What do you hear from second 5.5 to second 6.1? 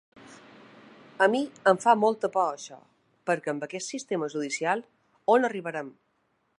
arribarem?